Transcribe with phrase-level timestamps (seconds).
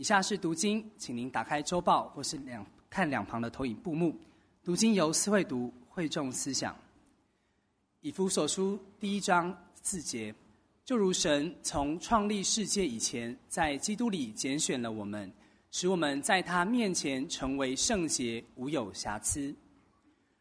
[0.00, 4.18] 以下是读经，请您打开周报或是两看两旁的投影布幕。
[4.64, 6.74] 读经由思会读，会众思想。
[8.00, 10.34] 以弗所书第一章四节，
[10.86, 15.30] 就如神从创立世界以前，在基督里拣选了我们，
[15.70, 19.54] 使我们在他面前成为圣洁，无有瑕疵。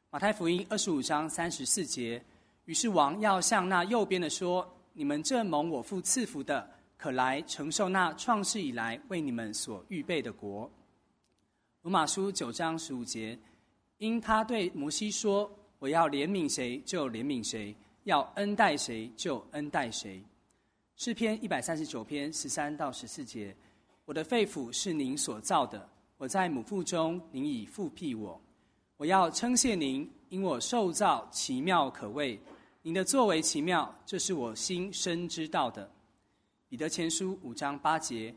[0.10, 2.24] 马太福音二十五章三十四节，
[2.64, 4.66] 于是王要向那右边的说
[4.96, 6.66] ：“你们这蒙我父赐福的，
[7.00, 10.70] 可来承受那创世以来为你们所预备的国。”
[11.82, 13.40] 罗马书九章十五节。
[14.00, 20.24] 因他对摩西说：“我要怜悯谁就怜悯谁，要恩待谁就恩待谁。”
[20.96, 23.54] 诗篇一百三十九篇十三到十四节
[24.06, 25.86] ：“我的肺腑是您所造的，
[26.16, 28.40] 我在母腹中，您已覆庇我。
[28.96, 32.40] 我要称谢您，因我受造奇妙可畏，
[32.82, 35.92] 您的作为奇妙，这是我心深知道的。”
[36.70, 38.32] 彼得前书五章八节：“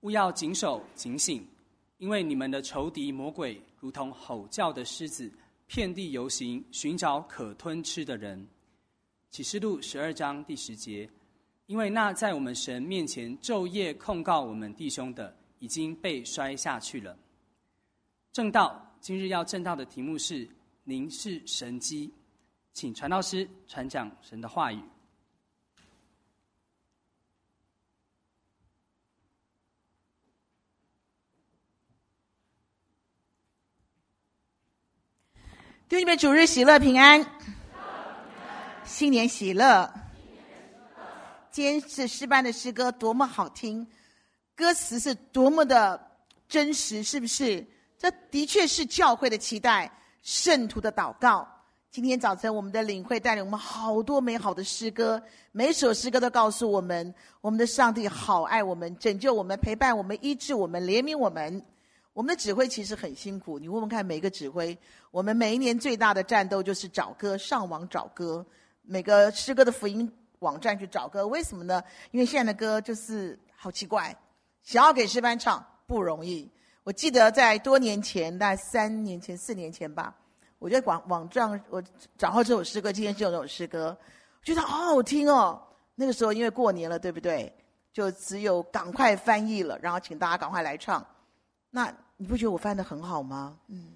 [0.00, 1.42] 务要谨守警醒。”
[1.96, 5.32] 因为你们的仇敌魔鬼如同吼叫的狮子，
[5.66, 8.46] 遍地游行，寻找可吞吃的人。
[9.30, 11.08] 启示录十二章第十节，
[11.64, 17.16] 因为那在我们神面前昼夜控告我们弟兄的，已经被摔下去了。
[18.30, 20.46] 正道，今日要正道的题目是
[20.84, 22.12] “您是神机”，
[22.74, 24.78] 请传道师传讲神的话语。
[35.90, 37.26] 弟兄们，主日喜乐平安，
[38.84, 39.92] 新年喜乐。
[41.50, 43.84] 今天是诗班的诗歌，多么好听，
[44.54, 46.00] 歌词是多么的
[46.48, 47.66] 真实，是不是？
[47.98, 49.90] 这的确是教会的期待，
[50.22, 51.44] 圣徒的祷告。
[51.90, 61.60] 今天早晨，我们的领会带领我们好多美好的诗歌，每首诗歌都告诉我们，我们的上帝好爱我们，拯救我们，陪伴我们，医治我们，怜悯我们。
[62.12, 64.76] 我们的指挥其实很辛苦，你问问看，每个指挥，
[65.12, 68.44] 我们每一年最大的战斗就是找歌，上网找歌，
[68.82, 71.26] 每个诗歌的福音网站去找歌。
[71.26, 71.82] 为什么呢？
[72.10, 74.16] 因为现在的歌就是好奇怪，
[74.62, 76.50] 想要给诗班唱不容易。
[76.82, 80.12] 我记得在多年前，大概三年前、四年前吧，
[80.58, 81.80] 我在网网站我
[82.18, 83.96] 找到这首诗歌，今天就有这首诗歌，
[84.40, 85.62] 我觉得好好听哦。
[85.94, 87.54] 那个时候因为过年了，对不对？
[87.92, 91.06] 就只有赶快翻译了，然后请大家赶快来唱。
[91.70, 93.58] 那你不觉得我翻得很好吗？
[93.68, 93.92] 嗯，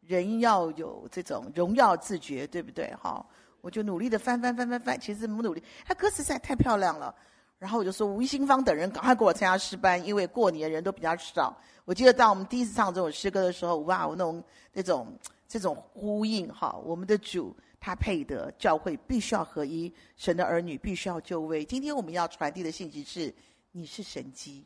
[0.00, 2.92] 人要有这种荣耀自觉，对不对？
[3.00, 3.24] 哈，
[3.60, 5.62] 我就努力的翻翻翻翻翻，其实不努力。
[5.84, 7.14] 他歌词实在太漂亮了，
[7.58, 11.56] 然后我就说吴新芳等人赶快给我参加诗班，因为过年人都比较少。
[11.84, 21.64] 我记得当我们第一次唱这种诗歌的时候，哇，我那种那种这种呼应，哈，我们的主他配得，教会必须要合一，神的儿女必须要就位。
[21.64, 23.32] 今天我们要传递的信息是：
[23.72, 24.64] 你是神机。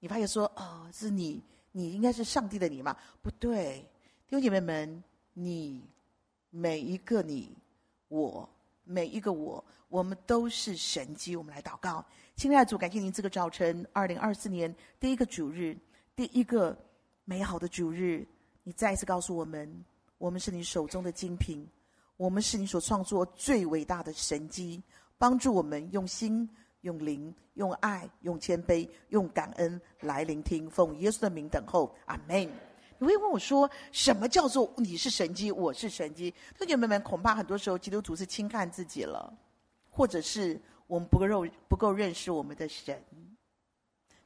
[0.00, 2.96] 你发现说，哦，是你，你应该是上帝的你吗？
[3.22, 3.86] 不对，
[4.26, 5.82] 弟兄姐妹们，你
[6.48, 7.54] 每一个你，
[8.08, 8.48] 我
[8.82, 11.36] 每一个我，我们都是神机。
[11.36, 15.76] 我们来祷告，亲爱的主，感谢您这个早晨，二零二四年第一个主日，
[16.16, 16.76] 第一个
[17.26, 18.26] 美好的主日，
[18.62, 19.84] 你再一次告诉我们，
[20.16, 21.68] 我们是你手中的精品，
[22.16, 24.82] 我们是你所创作最伟大的神机，
[25.18, 26.48] 帮助我们用心。
[26.82, 32.50] 用灵、用爱、用谦卑、用感恩来聆听，奉耶稣的名等候，阿门。
[32.98, 39.32] 你会问我说：“什么叫做你是神迹，我是神迹？”弟兄姐妹们，恐怕很多时候基督徒是轻看自己了，
[39.88, 43.02] 或者是我们不够不够认识我们的神。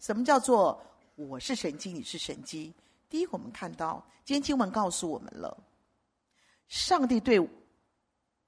[0.01, 0.81] 什么叫做
[1.15, 2.73] 我是神迹，你是神迹？
[3.09, 5.57] 第一，我们看到今天经文告诉我们了，
[6.69, 7.41] 上帝对。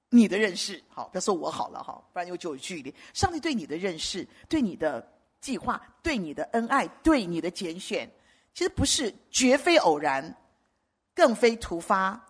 [0.09, 2.95] 你的认识，好，不要说我好了哈，不然又就有距离。
[3.13, 5.05] 上帝对你的认识，对你的
[5.41, 8.09] 计划，对你的恩爱，对你的拣选，
[8.53, 10.33] 其实不是，绝非偶然，
[11.13, 12.25] 更非突发，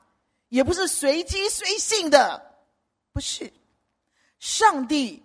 [0.49, 2.63] 也不是随机随性的，
[3.13, 3.53] 不是。
[4.39, 5.23] 上帝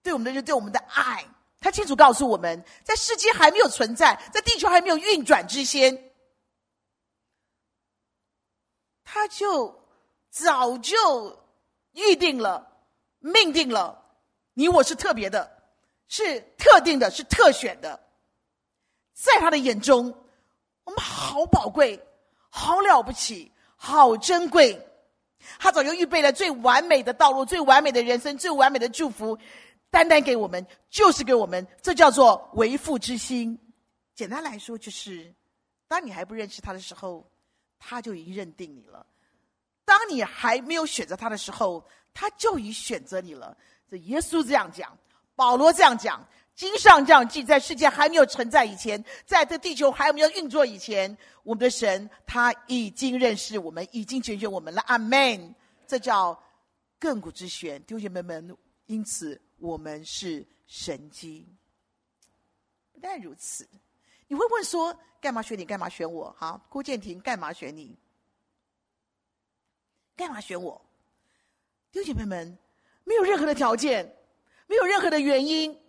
[0.00, 1.26] 对我们的认，对我们的爱，
[1.58, 6.12] 他清楚告诉我们，在世界还没有存在，在地球还没有运转之前，
[9.02, 9.76] 他就
[10.30, 11.47] 早就。
[11.98, 12.66] 预定了，
[13.18, 14.02] 命定了，
[14.54, 15.50] 你我是特别的，
[16.08, 17.98] 是特定的，是特选的，
[19.12, 20.14] 在他的眼中，
[20.84, 22.00] 我们好宝贵，
[22.48, 24.84] 好了不起，好珍贵。
[25.58, 29.38] 他早就预备了最完美的道路，最完美的人生，最完美的祝福，
[29.90, 31.66] 单单给我们，就是给我们。
[31.80, 33.58] 这叫做为父之心。
[34.14, 35.32] 简单来说，就是
[35.86, 37.30] 当你还不认识他的时候，
[37.78, 39.06] 他就已经认定你了。
[39.88, 41.82] 当你还没有选择他的时候，
[42.12, 43.56] 他就已选择你了。
[43.90, 44.94] 这耶稣这样讲，
[45.34, 46.22] 保罗这样讲，
[46.54, 54.82] 经上这样记，在世界还没有存在以前，在这地球还没有运作以前，我们的神他已经认识我们，已经拣选我们了。
[54.82, 55.54] 阿门。
[55.86, 56.38] 这叫
[57.00, 58.54] 亘古之选，弟兄姐妹们。
[58.84, 61.46] 因此，我们是神经。
[62.92, 63.66] 不但如此，
[64.26, 65.64] 你会问说：干嘛选你？
[65.64, 66.34] 干嘛选我？
[66.38, 67.96] 好，郭建廷，干嘛选你？
[70.18, 70.84] 干嘛选我？
[71.92, 72.58] 弟兄姐妹们，
[73.04, 74.04] 没有任何的条件，
[74.66, 75.80] 没有任何的原因，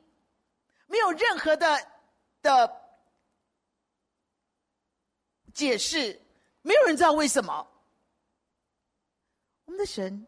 [0.86, 1.92] 没有任何的
[2.42, 2.82] 的
[5.54, 6.22] 解释，
[6.62, 7.68] 没有人知道为什么。
[9.66, 10.26] 我们的神，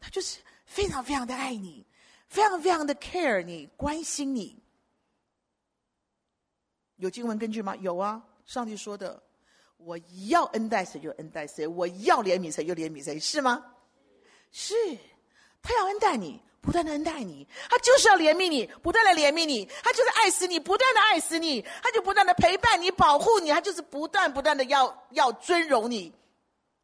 [0.00, 1.84] 他就是非常非常的爱你。
[2.28, 4.58] 非常非常的 care 你，关心你。
[6.96, 7.76] 有经文根据吗？
[7.76, 9.22] 有啊，上帝说的，
[9.84, 9.98] 我
[10.28, 13.64] 要恩待谁就恩待谁，我要怜悯谁就怜悯谁，是吗？
[14.50, 14.74] 是，
[15.62, 26.12] 他要恩待你，不断的恩待你，他就是要怜悯你，不断的怜悯你，他就是爱死你，不断的爱死你，他就不断的陪伴你，保护你，他就是不断不断的要要尊荣你，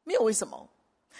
[0.05, 0.69] 没有为什么。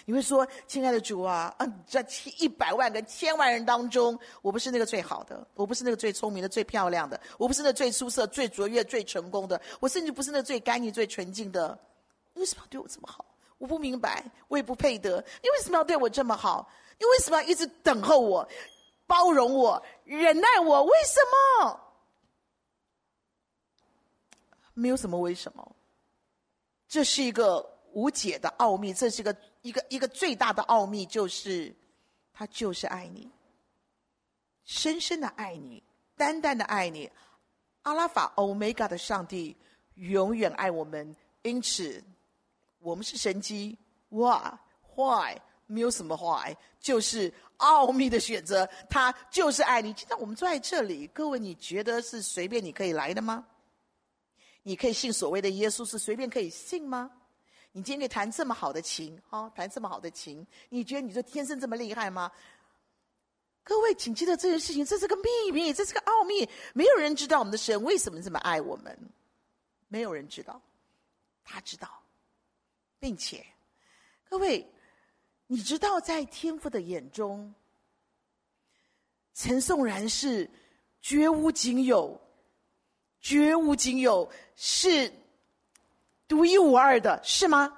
[0.05, 2.03] 你会说：“亲爱的主啊，嗯，这
[2.37, 11.77] 一百万个千万人当中，我不是那个最好的，我不是那个最聪明的、最漂亮的，我不是那最出色、最卓越、最成功的，我甚至不是那最干净、最纯净的。
[12.33, 13.23] 你为什么要对我这么好？
[13.57, 15.23] 我不明白，我也不配得。
[15.43, 16.67] 你为什么要对我这么好？
[16.97, 18.47] 你为什么要一直等候我、
[19.05, 20.83] 包容我、忍耐我？
[20.85, 21.19] 为什
[21.61, 21.79] 么？
[24.73, 25.75] 没有什么为什么，
[26.87, 31.73] 这是一个无解的奥秘，这是一个。”一个一个最大的奥秘就是，
[32.33, 33.29] 他就是爱你，
[34.63, 35.83] 深深的爱你，
[36.15, 37.09] 单单的爱你。
[37.83, 39.55] 阿拉法、欧米伽的上帝
[39.95, 42.03] 永远爱我们，因此
[42.79, 43.77] 我们是神迹。
[44.09, 44.59] 哇
[44.95, 45.37] ，why？
[45.65, 48.67] 没有什么 why，就是奥秘的选择。
[48.89, 49.93] 他就是爱你。
[49.95, 53.45] 现在我们坐在这里，各位，你觉得是随便你可以来的吗？
[54.63, 57.11] 你可以信所谓的耶稣是随便可以信吗？
[57.71, 62.31] 你今天弹这么好的琴，哈、弹这么好的琴，你觉得你就天生这么厉害吗？
[63.63, 68.97] 各位，请记得这件事情，这是个秘密，这是个奥秘，没有人知道我们的神为什么这么爱我们，
[69.87, 70.59] 没有人知道，
[71.43, 72.01] 他知道，
[72.99, 73.45] 并且，
[74.27, 74.67] 各位，
[75.45, 77.53] 你知道在天父的眼中，
[79.35, 80.49] 陈颂然是
[81.01, 82.19] 绝无仅有，
[83.21, 85.13] 绝无仅有是。
[86.29, 87.75] 独一无二的是吗？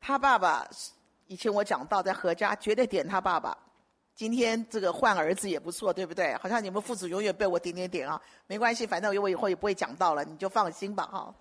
[0.00, 0.68] 他爸爸
[1.28, 3.56] 以前我讲到，在何家绝对点他爸爸。
[4.16, 6.34] 今天这个换儿子也不错，对不对？
[6.38, 11.32] 好像你们父子永远被我点点点啊，没关系，反正我以后也不会讲到了，你就放心吧，哈。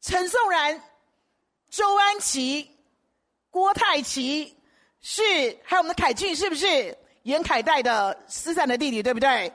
[0.00, 0.80] 陈颂然、
[1.68, 2.70] 周安琪、
[3.50, 4.56] 郭泰琪
[5.00, 5.22] 是，
[5.64, 6.96] 还有我们的凯俊，是不是？
[7.22, 9.52] 严凯带的失散的弟弟，对不对？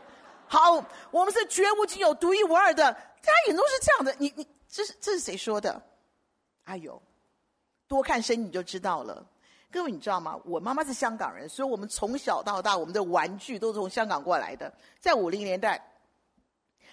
[0.48, 4.16] 好，我们是绝无仅有、独一无二的，大家也都是这样的。
[4.18, 5.82] 你你，这是这是谁说的？
[6.64, 7.02] 哎呦，
[7.88, 9.26] 多看声你就知道了。
[9.70, 10.40] 各位，你知道吗？
[10.46, 14.72] 我妈妈是香港人，所以我们从小到大，我们的玩具都是从香港过来的。
[15.00, 15.78] 在五零年代，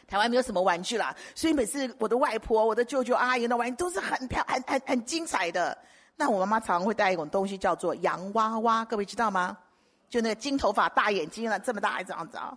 [0.08, 5.78] 台湾没有什么玩具啦，所以每次我的外婆、我的舅舅、阿姨的玩具都是很漂、很很很精彩的。
[6.16, 9.56] 那我妈妈常常会带一种东西，叫做洋娃娃，各位知道吗？
[10.14, 12.56] 就那个金头发、大眼睛了，这么大一张子啊！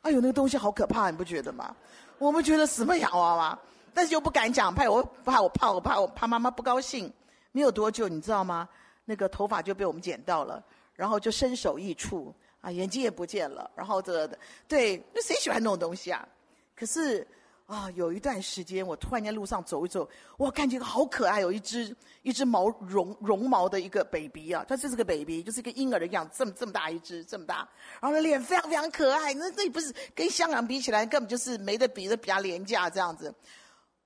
[0.00, 1.72] 哎呦，那个东西好可怕，你不觉得吗？
[2.18, 3.56] 我们觉得什么洋娃娃，
[3.94, 7.08] 但是又不敢讲，怕我怕我怕我怕我怕妈妈不高兴。
[7.52, 8.68] 没有多久，你知道吗？
[9.04, 10.60] 那个头发就被我们剪到了，
[10.96, 16.26] 然后就身首异处啊，眼睛也不见了，然后这个对，那谁喜欢那种东西啊？
[16.74, 17.24] 可是。
[17.66, 20.08] 啊，有一段时间，我突然间路上走一走，
[20.38, 27.68] 哇，感觉好可爱，有一只一只毛绒绒毛的一个 baby 啊，它就是个 baby，就是一个婴儿的样，这么这么大一只，这么大，
[28.00, 33.34] 然后脸非常非常可爱，那那不是跟香港比起来，根本就是没得比的，比较廉价这样子。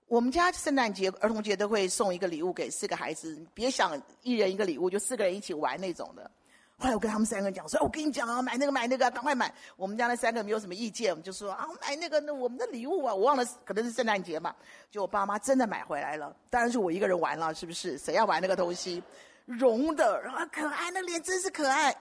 [0.06, 6.30] 我们家圣诞节、儿童节都会送一个礼物给四个孩子，别想一人一个礼物，就四个人一起玩那种的。
[6.80, 14.56] 后来我跟他们三个讲说：“我跟你讲啊，买那个买那个，赶快买！”我们家那三个没有什么意见，我们就说：“啊，买那个那我们的礼物啊，我忘了可能是圣诞节嘛。”
[14.90, 17.98] 就我爸妈真的买回来了，当然是我一个人玩了，是不是？
[17.98, 19.02] 谁要玩那个东西？
[19.44, 21.94] 绒的，然后可爱，那脸真是可爱。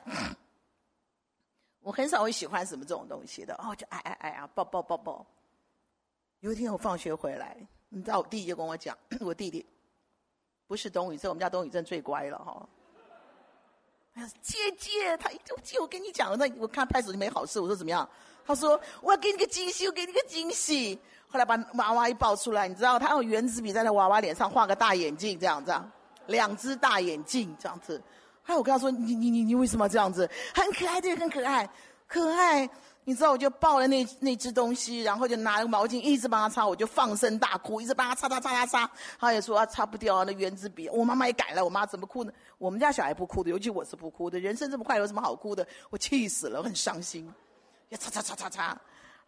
[1.82, 5.26] 我很少会喜欢什么这种东西的，哦，就爱爱爱啊，抱抱抱抱。
[6.40, 7.58] 有一天我放学回来，
[7.90, 9.66] 你知道我弟弟就跟我讲， 我弟弟
[10.68, 12.68] 不是董宇正，我们家董宇正最乖了哈。
[14.42, 17.60] 姐姐，他我姐，我跟你讲，那我看拍手就没好事。
[17.60, 18.08] 我说怎么样？
[18.46, 21.00] 他说我要给你个惊喜，我给你个惊喜。
[21.28, 25.72] 后来把娃娃一抱出来，你知道他用原子笔在那娃娃脸上画个大眼镜，这样子，
[26.26, 28.02] 两只大眼镜这样子。
[28.44, 30.28] 后来我跟他说：“你你你你为什么这样子？
[30.56, 31.70] 很可爱，对，很可爱，
[32.08, 32.68] 可爱。”
[33.10, 38.92] 你知道，我就抱了那那只东西，然后就拿个毛巾一直帮他擦，我就放声大哭，一直帮他擦擦擦擦擦。
[39.20, 41.66] 他也说啊擦不掉那原子笔，我妈妈也改了。
[41.66, 42.32] 我妈怎么哭呢？
[42.60, 44.38] 我们家小孩不哭的，尤其我是不哭的。
[44.40, 45.68] 人生这么快，有什么好哭的？
[45.90, 47.28] 我气死了，我很伤心。
[47.90, 48.80] 要擦擦擦擦擦。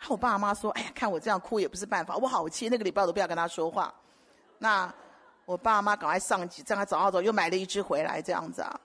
[0.07, 3.91] 我爸妈说：“哎呀，看我这样哭也不是办法。”我好气，那个礼拜我都不要跟他说话。
[4.59, 4.93] 那
[5.45, 8.79] 我爸妈赶快上去，这样找好找又买了一只回来，这样子啊。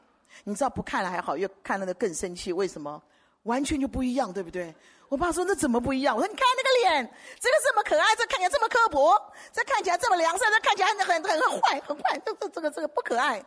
[0.45, 2.51] 你知道不看了还好，越看了那更生气。
[2.51, 3.03] 为什么？
[3.47, 4.75] 完全就不一样，对不对？
[5.09, 9.15] 我爸说：“那怎么不一样？”我说：“你看那个脸，这个这么可爱，这看起来这么刻薄，
[9.53, 12.19] 这看起来这么良善，这看起来很很很坏，很坏。
[12.27, 13.41] 这这这个这个不可爱。”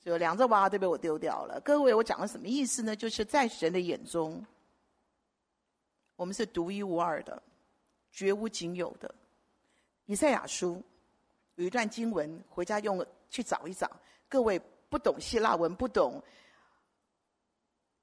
[0.00, 1.60] 就两只娃娃都被我丢掉了。
[1.60, 2.94] 各位，我讲的什么意思呢？
[2.94, 4.44] 就是在神的眼中，
[6.14, 7.42] 我们是独一无二的，
[8.12, 9.12] 绝无仅有的。
[10.06, 10.80] 以赛亚书
[11.56, 13.90] 有一段经文，回家用去找一找。
[14.28, 16.22] 各位不懂希腊文，不懂。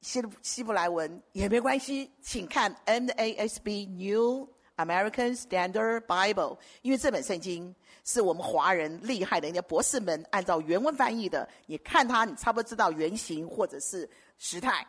[0.01, 11.48] 希希伯来文也没关系，请看 NASB New American Standard Bible，因为这本圣经是我们华人厉害的人家博士们按照原文翻译的。
[11.67, 14.86] 你看它，你差不多知道原型或者是时态。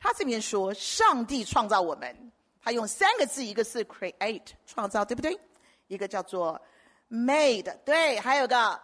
[0.00, 5.38] 他这边说，上帝创造我们，他用三个字，一个是 create 创造，对不对？
[5.88, 6.60] 一个叫做
[7.10, 8.80] made，对，还有个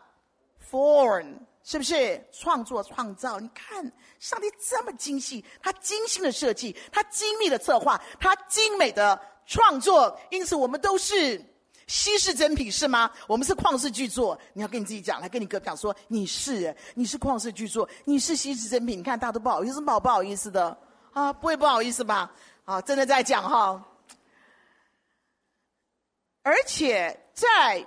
[0.71, 1.39] form。
[1.69, 3.39] 是不是创作创造？
[3.39, 3.85] 你看，
[4.21, 11.39] 上帝这么精细，他精心的设计，他精密的策划，他精美的创作，因此我们都是
[11.87, 13.11] 稀世珍品，是吗？
[13.27, 14.41] 我们是旷世巨作。
[14.55, 19.01] 你要跟你自己讲，来跟你哥讲说，你是，你是旷世巨作，你是稀世珍品。
[19.01, 20.75] 你看，大家都不好意思，不好不好意思的
[21.13, 22.33] 啊，不会不好意思吧？
[22.65, 23.87] 啊，真的在讲哈，
[26.43, 27.87] 而且在。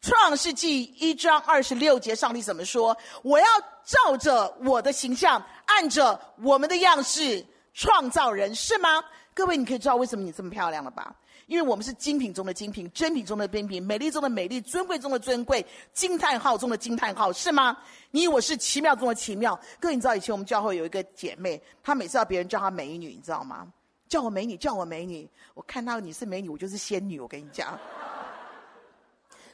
[0.00, 2.96] 创世纪一章二十六节，上帝怎么说？
[3.22, 3.46] 我要
[3.84, 9.02] 照着我的形象，按着我们的样式创造人，是吗？
[9.34, 11.14] 各位，你可以知道为什么你这么漂亮了吧？
[11.46, 17.76] 因为我们是精品中的精品，珍品中的珍品，美丽中的美丽，尊贵中的尊贵，惊叹号中的惊叹号，是吗？
[18.10, 19.58] 你我是奇妙中的奇妙。
[19.78, 23.66] 各位，你知道以前我们教会有一个姐妹，她每次要别人叫她美女，你知道吗？
[24.08, 25.28] 叫我美女，叫我美女。
[25.52, 27.20] 我看到你是美女，我就是仙女。
[27.20, 27.78] 我跟你讲。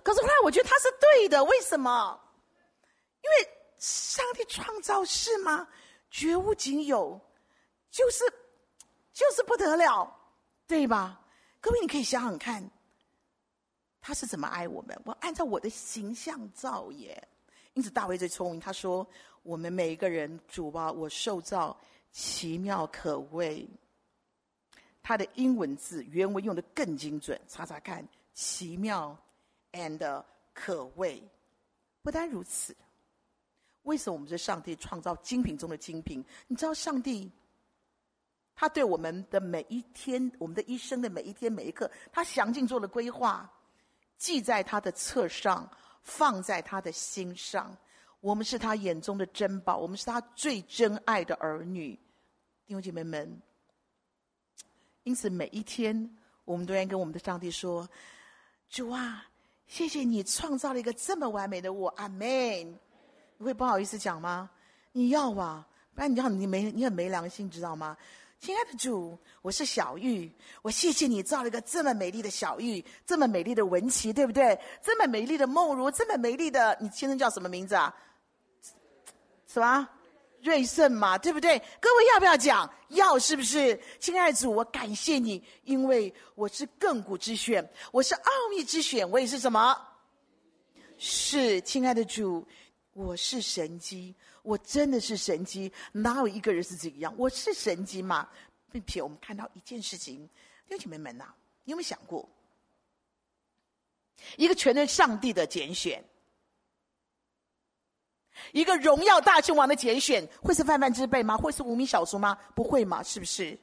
[0.07, 2.21] 可是后来我觉得他是对的，为什么？
[3.25, 5.67] 因为上帝创造是吗？
[6.13, 7.21] 绝无仅有，
[7.91, 8.23] 就是
[9.13, 10.17] 就是不得了，
[10.65, 11.21] 对吧？
[11.61, 12.71] 各位，你可以想想看，
[14.01, 14.97] 他是怎么爱我们？
[15.05, 17.21] 我按照我的形象造耶。
[17.75, 19.05] 因此大卫最聪明，他说
[19.43, 21.77] ：“我们每一个人，主啊，我受造
[22.13, 23.69] 奇妙可畏。”
[25.03, 29.19] 他的英文字原文用的更精准，查查看，奇妙。
[29.77, 31.23] And 可畏，
[32.03, 32.75] 不单如此，
[33.83, 36.25] 为什么我们是上帝创造精品中的精品？
[36.49, 37.31] 你知道上帝，
[38.55, 43.49] 他对我们的每一天，我们的一生的每一天每一刻，他详尽做了规划，
[44.17, 45.71] 记在他的册上，
[46.03, 47.77] 放在他的心上。
[48.21, 51.95] 我们是他眼中的珍宝，我们是他最珍爱的儿女，
[52.67, 53.41] 弟兄姐妹们。
[55.03, 57.89] 因此，每一天，我们都要跟我们的上帝说
[58.71, 59.29] ：“主啊。”
[59.67, 62.29] 谢谢你创造了一个这么完美的我，阿门。
[63.39, 64.49] 你会不好意思讲吗？
[64.93, 67.97] 你要啊，不然你要你没你很没良心，你知道吗？
[68.39, 70.31] 亲爱的主，我是小玉，
[70.63, 74.59] 我谢谢你造了一个这么美丽的小玉，这么美丽的文琪，对不对？
[74.83, 77.95] 这么美丽的梦如，这么美丽的，你先生叫什么名字啊？
[79.47, 79.89] 什么？
[80.47, 81.59] 瑞胜嘛，对不对？
[81.81, 82.73] 各位要不要讲？
[82.91, 83.79] 要，是不是？
[83.99, 89.77] 亲爱的主，我感谢你，因为我是亘古之选，我是奥秘之选，我也是什么？
[90.99, 92.47] 是，亲爱的主，
[92.93, 97.13] 我是神机，我真的是神机，哪有一个人是这个样？
[97.19, 98.29] 我是神机嘛？
[98.71, 100.29] 并且我们看到一件事情，
[100.69, 101.35] 弟兄姐妹们呐、
[101.65, 102.29] 你有没有想过，
[104.37, 106.05] 一个全能上帝的拣选？
[108.53, 111.37] 一个荣耀大君王的拣选，会是泛泛之辈吗？
[111.37, 112.37] 会是无名小卒吗？
[112.55, 113.03] 不会嘛？
[113.03, 113.59] 是不是？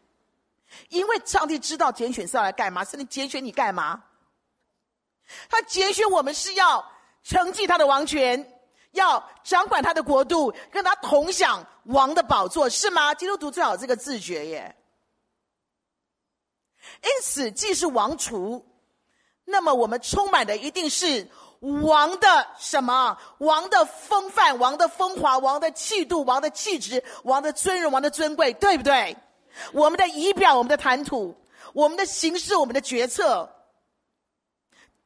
[0.89, 2.83] 因为上帝知道拣选是要来干嘛？
[2.83, 4.03] 是你拣选你干嘛？
[5.49, 6.83] 他拣选我们是要
[7.23, 8.59] 承继他的王权，
[8.91, 13.13] 要掌管他的国度，跟他同享王的宝座，是吗？
[13.13, 14.75] 基督徒最好这个自觉耶。
[17.03, 18.65] 因此，既是王储，
[19.45, 21.29] 那么我们充满的一定是。
[21.63, 23.17] 王的什么？
[23.37, 29.15] 王的风范，王的风华，王的气度，王的气质，王的尊荣，王的尊贵，对不对？
[29.71, 31.33] 我们的仪表，我们的谈吐，
[31.73, 33.49] 我们的行事，我们的决策，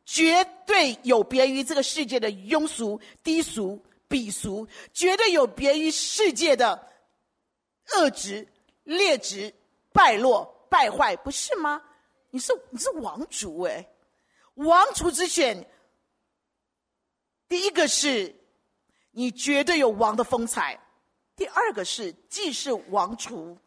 [0.04, 6.88] 绝对有别于这个世界的庸俗、低俗、鄙俗，绝对有别于世界的
[7.94, 8.48] 恶质、
[8.84, 9.54] 劣质、
[9.94, 11.80] 败落、败坏，不是吗？
[12.32, 13.88] 你是你是王族哎，
[14.56, 15.70] 王族之选，
[17.50, 18.36] 第一个是，
[19.12, 20.78] 你绝对有王的风采；
[21.36, 23.58] 第二个是，既是王族，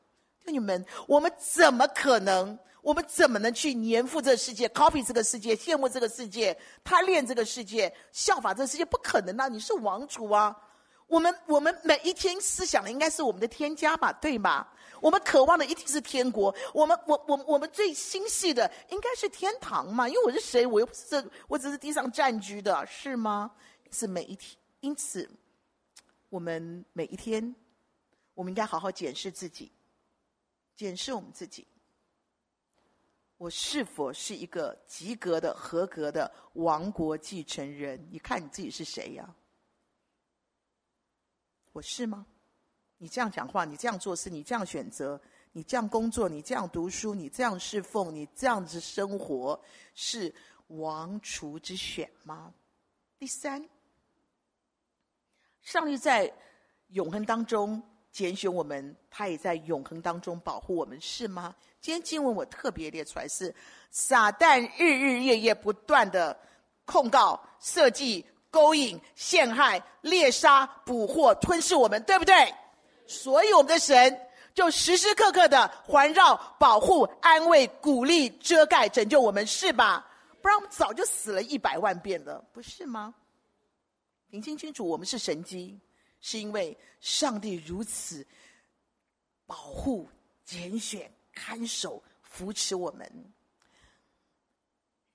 [0.44, 2.58] 弟兄们，我们怎么可能？
[2.82, 8.84] 我们怎么能去黏附这个世界，copy 这个世界，羡慕这个世界，贪恋这个世界，效法这个世界？
[8.87, 9.49] 不可能啊！
[9.49, 10.56] 你是王族啊！
[11.06, 14.66] 我们我们每一天思想的应该是我们的天家吧，对吗？
[15.02, 16.54] 我们渴望的一定是天国。
[16.72, 20.08] 我们我我我们最心系的应该是天堂嘛？
[20.08, 20.66] 因为我是谁？
[20.66, 23.50] 我又不是，我只是地上暂居的，是吗？
[23.90, 25.28] 是每一天，因此，
[26.28, 27.54] 我们每一天，
[28.35, 29.70] 我们应该好好检视自己，
[30.76, 31.66] 检视我们自己。
[33.37, 38.06] 我是否是一个及格的、合格的王国继承人？
[38.11, 39.35] 你看你自己是谁呀？
[41.73, 42.26] 我是吗？
[42.99, 45.18] 你这样讲话，你这样做事，你这样选择，
[45.52, 49.59] 你这样工作，你这样读书，你这样侍奉，你这样子生活，
[49.94, 50.35] 是
[50.66, 52.52] 王储之选吗？
[53.18, 53.66] 第三，
[55.62, 56.33] 上帝在
[56.88, 61.55] 永恒当中拣选我们，他也在永恒当中保护我们，是吗？
[61.81, 63.55] 今天经文我特别列出来是，
[63.90, 66.37] 撒旦日日夜夜不断的
[66.85, 72.52] 控告、设计、勾引、陷害、猎杀、捕获、吞噬我们，对不对？
[73.07, 74.21] 所以我们的神
[74.52, 80.07] 就时时刻刻的环绕、保护、安慰、鼓励、遮盖、拯救我们，是吧？
[80.43, 83.14] 不然我们早就死了一百万遍了，不是吗？
[84.30, 85.76] 听清清楚，我们是神迹，
[86.20, 88.25] 是因为上帝如此
[89.44, 90.08] 保护、
[90.44, 91.10] 拣选。
[91.32, 93.32] 看守、扶持我们。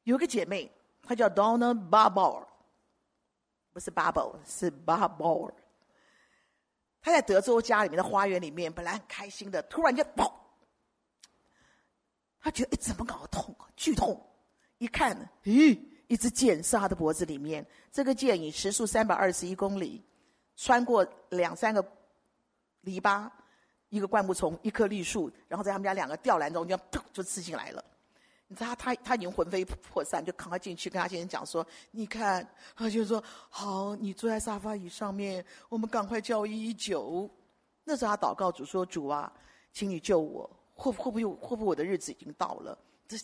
[0.03, 0.71] 有个姐妹，
[1.03, 2.47] 她叫 Donna Barbour，
[3.73, 5.53] 不是 Bubble，是 Barbour。
[7.01, 10.31] 她在德州家里面的花园里面，本来很开心的，突然间，砰！
[12.39, 13.55] 她觉得，哎，怎么搞的痛？
[13.75, 14.19] 剧痛！
[14.79, 17.65] 一看，咦，一支箭射他的脖子里面。
[17.91, 20.03] 这个箭以时速三百二十一公里，
[20.55, 21.85] 穿过两三个
[22.81, 23.29] 篱笆。
[23.89, 27.85] 一个灌木丛，一棵绿树，然后在他们家两个吊篮中间，砰就刺进来了。
[28.47, 37.29] 你知道他他他已经魂飞魄散，就赶快进去跟他先生讲说：“你看，他就说好，你坐在沙发椅上面，我们赶快叫一一九。”
[37.85, 39.31] 那时候他祷告主说：“主啊，
[39.71, 43.15] 请你救我，会会不会会不会我的日子已经到了？”这。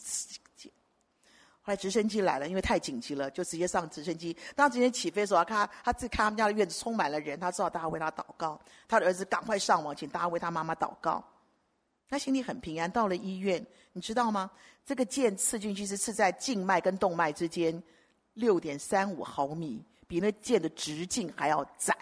[1.63, 4.35] 后来直升机来了，因为太紧急了，就直接上直升机。
[4.55, 8.59] 当直升机起飞的时候，他他自己看他们家的院子充满了人，他知道大家为他祷告。
[8.87, 11.23] 他的儿子赶快上网，请大家为他妈妈祷告。
[12.09, 12.89] 他心里很平安。
[12.89, 14.49] 到了医院，你知道吗？
[14.85, 17.81] 这个箭刺进去是刺在静脉跟动脉之间，
[18.33, 21.95] 六点三五毫米，比那箭的直径还要窄。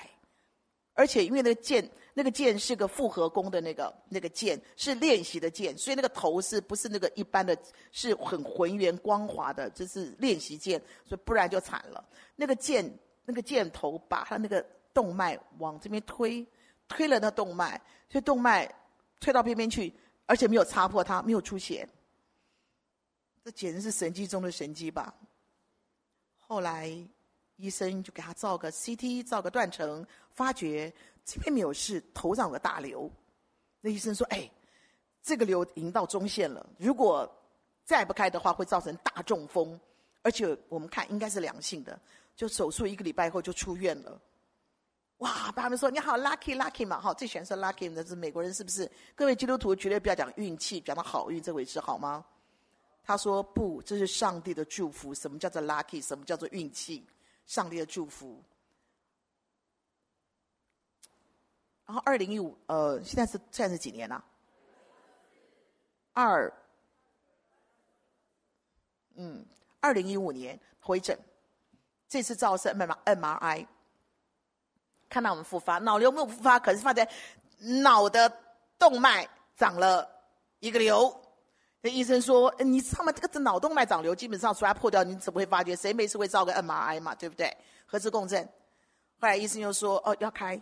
[0.94, 1.88] 而且因为那个箭。
[2.20, 7.58] 那个箭是个复合弓的那个那个箭，是练习的箭，所以那个头是不是那个一般的，
[7.94, 12.04] 是很浑圆光滑的，这是练习箭，所以不然就惨了。
[12.36, 14.62] 那个箭，那个箭头把他那个
[14.94, 16.46] 动脉往这边推，
[16.90, 18.70] 推了那动脉，所以动脉
[19.22, 19.94] 推到边边去，
[20.26, 21.88] 而且没有擦破它，没有出血。
[23.46, 25.16] 这简直是神迹中的神迹吧。
[26.38, 26.92] 后来
[27.56, 30.94] 医生就给他照个 CT，照个断层，发觉。
[31.26, 33.10] 这边没有事，头上有个大瘤。
[33.82, 34.50] 那医生说：“哎，
[35.22, 37.30] 这个瘤已经到中线了，如果
[37.86, 39.80] 再不开的话，会造成大中风。
[40.22, 41.98] 而且我们看应该是良性的，
[42.36, 44.20] 就手术一个礼拜后就出院了。
[45.20, 45.52] 哇！
[45.54, 48.90] 爸爸们说你好，lucky lucky 嘛，好，最喜欢说 lucky 的是美国人，是不是？
[49.16, 52.26] 各位基督徒绝对不要讲运气，讲到好运这回事，好吗？
[53.04, 55.14] 他说不，这是上帝的祝福。
[55.14, 56.02] 什么叫做 lucky？
[56.02, 57.06] 什么叫做运气？
[57.46, 58.44] 上帝的祝福。”
[61.90, 64.24] 然后二零一五，呃，现在是现在是几年了？
[66.14, 66.54] 二，
[69.16, 69.44] 嗯，
[69.80, 71.18] 二零一五年回诊，
[72.08, 73.68] 这次照是 M M R I，
[75.10, 77.10] 看到我们复发，脑瘤没有复发，可是发现
[77.82, 78.32] 脑的
[78.78, 80.08] 动脉长了
[80.60, 81.12] 一个瘤。
[81.82, 83.12] 那医生说，你知道吗？
[83.12, 85.76] 这个脑动脉长瘤，基本上出来破掉，你怎么会发觉？
[85.76, 87.52] 谁没事会照个 MRI 嘛，对不对？
[87.88, 88.48] 核磁共振。
[89.20, 90.62] 后来医生又说，哦，要开。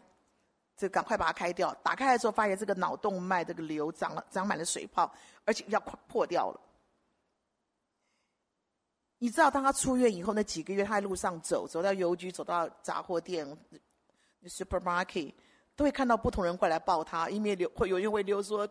[0.78, 1.74] 这赶快把它开掉。
[1.84, 5.12] 打开的时候，发现这个脑动脉这个瘤长了，长满了水泡，
[5.44, 6.62] 而且要破掉了。
[9.18, 13.58] 你知道，当他出院以后，那几个月他在路上走，走到邮局，走到杂货店
[14.46, 15.34] ，supermarket，
[15.76, 18.70] 都会看到不同人过来抱他，因为流会有人会流说：“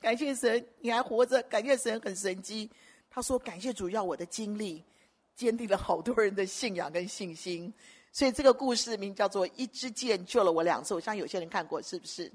[0.00, 2.70] 感谢神，你还活着，感谢神很神迹。”
[3.10, 4.82] 他说：“感谢主，要我的经历
[5.36, 7.70] 坚定了好多人的信仰跟信心。”
[8.12, 12.30] 所以这个故事名叫做《一支箭救了我两次》，我相信有些人看过，是不是？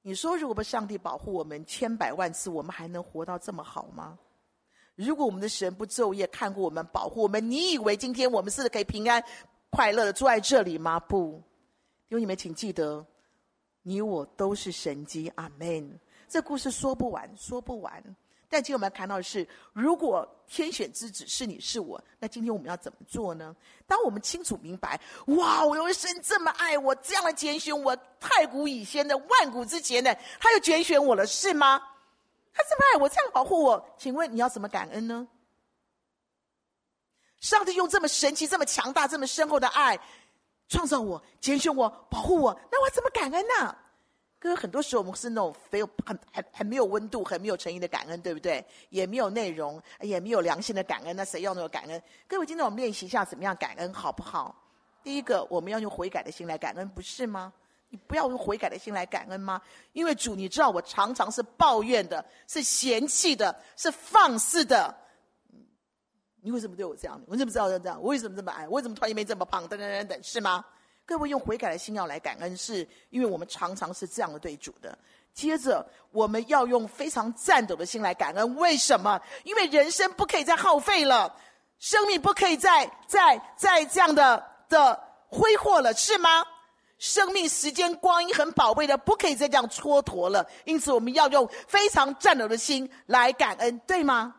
[0.00, 4.18] 你说，如果不上帝保护我们千百万次，我们还能活到这么好吗？
[4.94, 9.22] 如果我们的神不昼夜看顾我们、保护我们，你以为今天我们是可以平安、
[9.68, 10.98] 快乐的坐在这里吗？
[10.98, 11.42] 不，
[12.08, 13.04] 因为你们请记得，
[13.82, 15.28] 你我都是神机。
[15.34, 16.00] 阿门。
[16.26, 18.02] 这故事说不完，说不完。
[18.48, 23.54] 但今天我们要看到的是，如果天选之子是你是我，那今天我们要怎么做呢？
[23.86, 31.78] 当我们清楚明白，哇，我的神这么爱我，这样的拣选我，太古以先的，万古之前的，他又拣选我了，是吗？
[32.54, 35.28] 他这么爱我，这样保护我，请问你要怎么感恩呢？
[37.40, 39.96] 上帝用这么神奇、这么强大、这么深厚的爱
[40.68, 43.76] 创造我、拣选我、保护我，那我怎么感恩呢？
[44.40, 48.64] 哥，很多时候我们是那种没有很很很没有温度、很没有诚意的感恩，对不对？
[48.90, 51.16] 也没有内容，也没有良心的感恩。
[51.16, 52.00] 那谁要那种感恩？
[52.28, 54.54] 各位，今天我们练习一下怎么样感恩，好不好？
[55.02, 57.52] 第一个，我们要用悔改的心来感恩，不是吗？
[57.90, 59.60] 你不要用悔改的心来感恩吗？
[59.92, 64.94] 因为主，你知道我常常是抱怨的，是嫌弃的，是放肆的。
[66.40, 67.20] 你为什么对我这样？
[67.26, 68.00] 我怎么知道这样？
[68.00, 68.68] 我为什么这么矮？
[68.68, 69.66] 我为什么突然间没这么胖？
[69.66, 70.64] 等等等等，是吗？
[71.08, 74.96] 各位用悔改的心要来感恩，是因为我们常常是这样的对主的。
[75.32, 78.54] 接着，我们要用非常颤抖的心来感恩。
[78.56, 79.18] 为什么？
[79.42, 81.34] 因为人生不可以再耗费了，
[81.78, 86.44] 生命不可以再再再这样的的挥霍了，是吗？
[86.98, 90.46] 生命时间光阴很宝贵的，不可以再这样蹉跎了。
[90.66, 94.34] 因此，我们要用非常颤抖的心来感恩，对吗？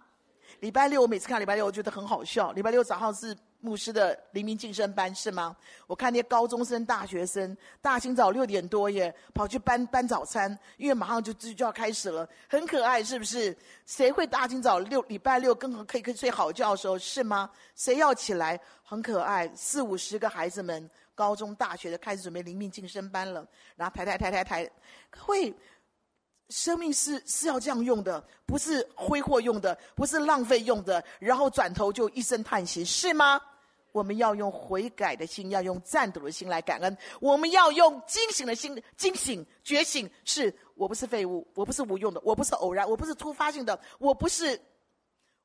[0.59, 2.51] 礼拜六，我每次看礼拜六，我觉得很好笑。
[2.51, 3.35] 礼拜六早上是。
[3.61, 5.55] 牧师的黎明晋升班是吗？
[5.85, 13.55] 我看那些高中生、大学生，大清早六点多耶，跑去搬搬早餐，因为马上就就就要开始了，很可爱，是不是？
[13.85, 17.49] 谁会大清早六礼拜六更可以可以睡好觉的时候是吗？
[17.75, 18.59] 谁要起来？
[18.83, 23.45] 很可爱，四五十个孩子们，高中、大学的开始准备黎明晋升班了，
[23.75, 24.71] 然后抬抬抬抬抬，
[25.19, 25.53] 会，
[26.49, 33.39] 生命是是要这样用的，不是挥霍用的，不是浪费用的，然后转头就一声叹息，是吗？
[33.91, 36.97] 我们要用悔改的心，要用战抖的心来感恩。
[37.19, 44.59] 我们要用惊醒的心，惊醒、觉醒，是我不是废物，我不是无用的，我不是偶然，我不是突发性的，我不是，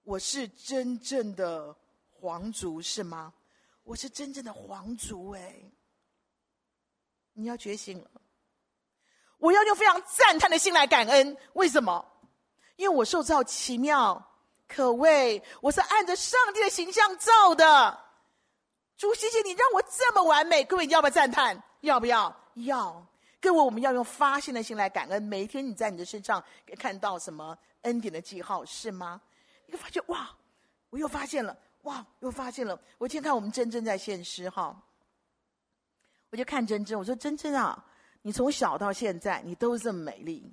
[0.02, 1.74] 我是真正的
[2.10, 3.32] 皇族，是吗？
[3.82, 5.54] 我是真正的皇族，哎，
[7.32, 8.10] 你要觉醒了。
[9.44, 12.02] 我要用非常赞叹的心来感恩，为什么？
[12.76, 14.30] 因为我受造奇妙
[14.66, 18.00] 可畏，我是按着上帝的形象造的。
[18.96, 20.64] 主，谢谢你让我这么完美。
[20.64, 21.62] 各位，你要不要赞叹？
[21.82, 22.34] 要不要？
[22.54, 23.06] 要。
[23.38, 25.22] 各位，我们要用发现的心来感恩。
[25.22, 26.42] 每一天，你在你的身上
[26.78, 29.20] 看到什么恩典的记号，是吗？
[29.66, 30.30] 你会发现，哇，
[30.88, 32.80] 我又发现了，哇，又发现了。
[32.96, 34.74] 我今天看我们珍珍在献诗哈，
[36.30, 37.84] 我就看珍珍，我说珍珍啊，
[38.26, 40.50] 你从小到现在，你都这么美丽，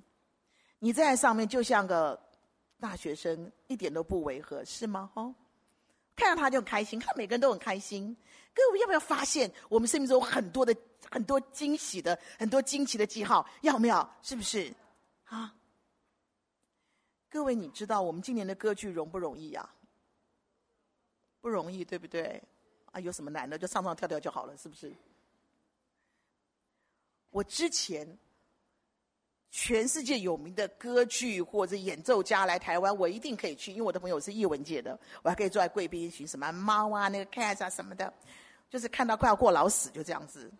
[0.78, 2.20] 你在上面就像个
[2.78, 5.10] 大学生，一点都不违和，是吗？
[5.14, 5.34] 哈。
[6.14, 8.14] 看到他就很开心，看到每个人都很开心。
[8.52, 10.76] 各位要不要发现，我们生命中很多的、
[11.10, 13.48] 很多惊喜的、很多惊奇的记号？
[13.62, 14.16] 要不要？
[14.20, 14.70] 是不是？
[15.24, 15.54] 啊！
[17.30, 19.74] 各位，你知道我们今年的歌剧容不容易啊？
[21.40, 22.42] 不容易，对不对？
[22.90, 23.56] 啊，有什么难的？
[23.56, 24.94] 就上上跳跳就好了，是不是？
[27.32, 28.16] 我之前。
[29.54, 38.10] 全世界有名的歌剧或者演奏家来台湾，我一定可以去，因为我的朋友是艺文界的，我还可以坐在贵宾席，什么猫啊、那个 cat 啊什么的，
[38.70, 40.50] 就是看到快要过劳死，就这样子。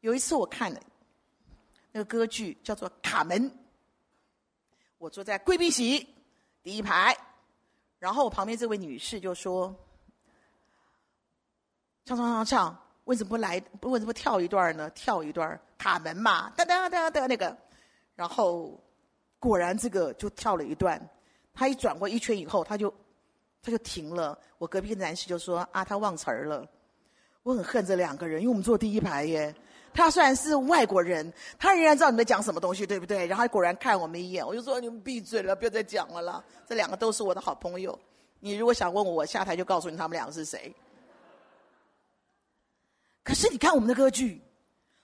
[0.00, 0.80] 有一次我看了
[1.92, 3.50] 那个歌剧叫做《卡门》，
[4.96, 6.08] 我坐在贵宾席
[6.62, 7.14] 第一排，
[7.98, 9.76] 然后我旁边这位女士就说
[12.06, 13.60] ：“唱唱唱唱。”为什么不来？
[13.80, 14.90] 为什么跳一段呢？
[14.90, 17.56] 跳一段卡门嘛，哒哒哒哒那个，
[18.14, 18.78] 然后
[19.38, 21.00] 果然这个就跳了一段。
[21.54, 22.92] 他一转过一圈以后，他就
[23.62, 24.38] 他就停了。
[24.58, 26.68] 我隔壁的男士就说：“啊，他忘词儿了。”
[27.44, 29.54] 我很恨这两个人，因为我们坐第一排耶。
[29.94, 33.26] 他虽然是外国人，他仍然知道你们在讲什么东西，对不对？
[33.26, 37.98] 然后果然看我们一眼，我就说：“你们闭嘴了，不要再讲了啦。”这两个都是我的好朋友。
[38.38, 40.70] 你如果想问我，我下台就告诉你他们两个是谁。
[43.28, 44.40] 可是你看我们的歌剧，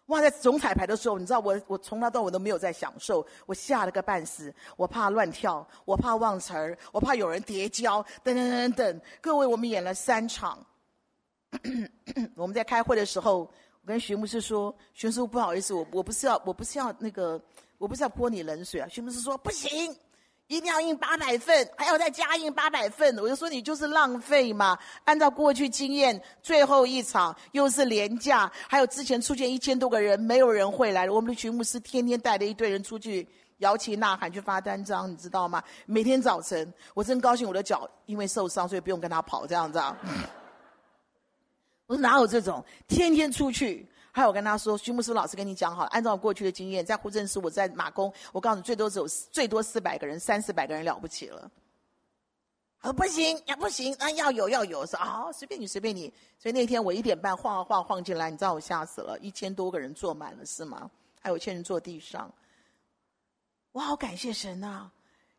[0.06, 9.00] 哇，在总彩排的时候，你知道我我从来到尾都没有在享受，我吓了个半死，我怕乱跳，我怕忘词儿，我怕有人跌跤，等等等等。
[9.20, 10.58] 各位，我们演了三场，
[12.34, 17.38] 我们在开会的时候，我跟徐牧师说：“徐牧师不好意思，我我不是要我不是要那个
[17.76, 19.94] 我不是要泼你冷水啊。”徐牧师说：“不行，
[20.46, 23.16] 一定要印八百份，还要再加印八百份。
[23.18, 24.78] 我就说你就是浪费嘛。
[25.04, 31.09] 按照过去经验，最后一场又是廉价，还有之前出现一千多个人，没有人会来。
[31.09, 33.26] 我们的群牧师天天带着一堆人出去
[33.59, 35.62] 摇旗呐喊去发单张，你知道吗？
[35.87, 39.78] 每天早晨，我真高兴，我的脚因为受伤，所以不用跟他跑这样子。
[39.78, 39.96] 啊。
[41.87, 43.88] 我说哪有这种天天出去？
[44.16, 51.50] 还有我跟他说，徐牧师老师跟你讲好了，按照我过去的经验，在户政事，我在马公，我告诉你，最多只有最多四百个人，三四百个人了不起了。
[52.79, 56.14] 他说不行，呀不行，啊要有要有，我说啊随便你随便你。
[56.38, 60.88] 所以那天我一点半晃啊晃晃进来，你知道我吓死了，一千多个人坐满了是吗？
[61.20, 62.33] 还有一千人坐地上。
[63.72, 64.88] 我好感谢神啊，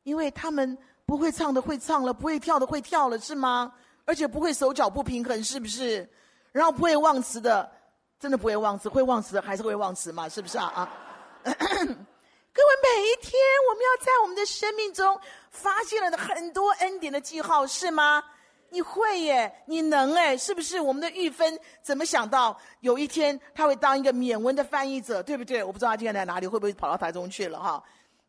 [0.04, 3.72] 因为他们不会唱的会唱了，不会跳的会跳了是吗？
[4.04, 6.06] 而且不会手脚不平衡是不是？
[6.52, 7.72] 然后不会忘词的。
[8.20, 10.28] 真的不会忘词，会忘词还是会忘词嘛？
[10.28, 10.66] 是不是啊？
[10.74, 10.90] 啊，
[11.44, 13.34] 各位，每一天
[13.70, 15.20] 我们要在我们的生命中
[15.52, 18.24] 发现了很多恩典的记号，是吗？
[18.70, 20.80] 你会耶，你能哎，是不是？
[20.80, 25.64] 我们的玉芬怎么想到有一天他会当一个缅文的翻译者，对不对？
[25.64, 27.84] 我不知道他今天在哪里，会不会跑到台中去了哈？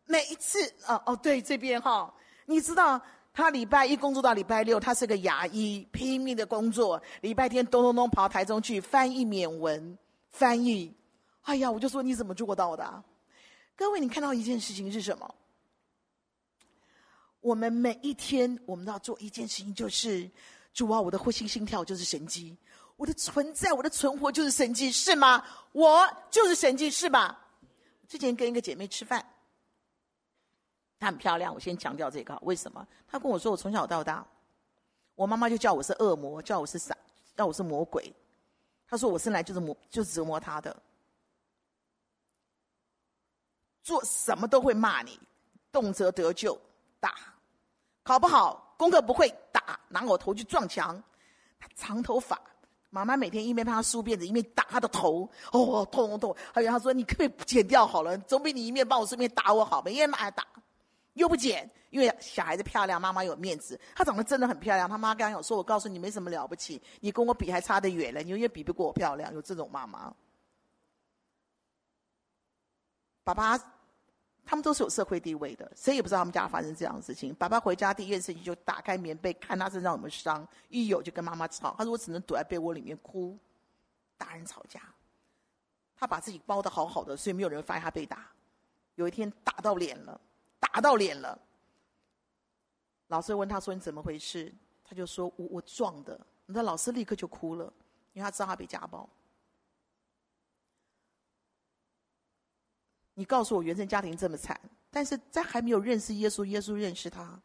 [0.04, 2.12] 每一次，哦哦，对，这边哈，
[2.44, 3.00] 你知道。
[3.36, 7.00] 他礼拜一工作到礼拜六，他是个牙医，拼命的工作。
[7.20, 9.98] 礼拜天咚咚咚跑台中去翻译缅文，
[10.30, 10.90] 翻译。
[11.42, 13.04] 哎呀，我就说你怎么做到的？
[13.76, 15.34] 各位，你看到一件事情是什么？
[17.42, 20.30] 我们每一天我们都要做一件事情，就是
[20.72, 22.56] 主啊，我的呼吸心跳就是神迹，
[22.96, 25.44] 我的存在，我的存活就是神迹，是吗？
[25.72, 27.38] 我就是神迹，是吧？
[28.08, 29.22] 之前跟一个姐妹吃饭。
[30.98, 32.38] 她很漂亮，我先强调这个。
[32.42, 32.86] 为什么？
[33.06, 34.26] 她跟我说，我从小到大，
[35.14, 36.96] 我妈妈就叫我是恶魔，叫我是傻，
[37.36, 38.12] 叫我是魔鬼。
[38.88, 40.74] 她说我生来就是魔，就是折磨她的，
[43.82, 45.18] 做什么都会骂你，
[45.70, 46.58] 动辄得咎
[46.98, 47.14] 打，
[48.02, 51.02] 考不好功课不会打，拿我头去撞墙。
[51.74, 52.40] 长头发，
[52.90, 56.36] 妈妈每天一边帮她梳辫子，一边打她的头，哦，痛痛痛！
[56.54, 60.46] 还有她说你可不可以剪掉好了，总比你一面帮我顺便打我好，一边骂还打。
[61.16, 63.78] 又不剪，因为小孩子漂亮，妈妈有面子。
[63.94, 64.88] 她长得真的很漂亮。
[64.88, 70.14] 她妈刚刚有说：“我告诉你，没什么了不起，你跟我比还差得远了，你永远比不过我漂亮。”有这种妈妈。
[73.24, 73.58] 爸爸，
[74.44, 77.34] 他们都是有社会地位的，谁也不知道他们家发生这样的事情。
[77.34, 81.74] 爸爸回家第一件事情就打开棉被，看他身上有没有伤，一有就跟妈妈吵。
[81.78, 83.36] 他说：“我只能躲在被窝里面哭。”
[84.18, 84.82] 大人吵架，
[85.96, 88.30] 他把自己包得好好的，所以没有人发现他被打。
[88.96, 90.20] 有一天打到脸了。
[90.72, 91.38] 打到脸了，
[93.06, 94.52] 老师问他说：“你怎么回事？”
[94.84, 97.64] 他就说：“我我撞的。”那老师立刻就哭了，
[98.12, 99.08] 因为他知道他被家暴。
[103.14, 107.40] 你告诉我原生家庭这么惨，但是在还没有认识耶稣，耶稣认识他。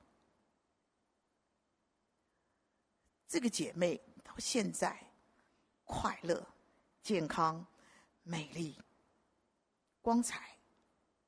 [3.28, 5.00] 这个姐妹到现在
[5.86, 6.46] 快乐、
[7.02, 7.66] 健康、
[8.24, 8.78] 美丽、
[10.02, 10.58] 光彩、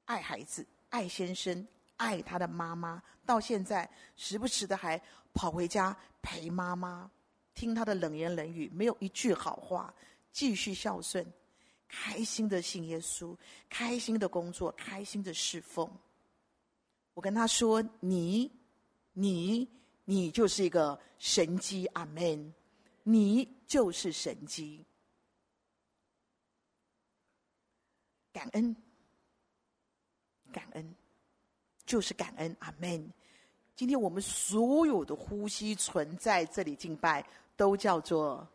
[0.03, 1.65] 爱孩子、爱先生。
[1.97, 5.01] 爱他的妈妈，到现在时不时的还
[5.34, 7.10] 跑回家陪妈妈，
[7.53, 9.93] 听他的冷言冷语，没有一句好话，
[10.32, 11.25] 继续孝顺，
[11.88, 13.38] 开心的信耶稣，
[13.69, 15.89] 开心的工作，开心的侍奉。
[17.13, 18.51] 我跟他说：“你，
[19.13, 19.69] 你，
[20.03, 22.53] 你就是一个神机，阿门！
[23.03, 24.84] 你就是神机，
[28.32, 28.75] 感恩，
[30.51, 30.95] 感恩。”
[31.93, 33.08] 就是感恩，阿门。
[33.75, 37.23] 今天我们所有的呼吸存在这里敬拜，
[37.56, 38.47] 都叫做